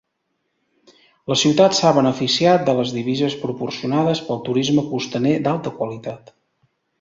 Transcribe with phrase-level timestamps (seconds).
[1.31, 6.35] La ciutat s'ha beneficiat de les divises proporcionades pel turisme costaner d'alta qualitat.